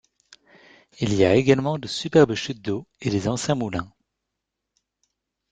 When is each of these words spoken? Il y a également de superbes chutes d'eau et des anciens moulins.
Il 0.99 1.13
y 1.13 1.25
a 1.25 1.35
également 1.35 1.77
de 1.77 1.87
superbes 1.87 2.33
chutes 2.33 2.59
d'eau 2.63 2.87
et 3.01 3.11
des 3.11 3.27
anciens 3.27 3.53
moulins. 3.53 3.93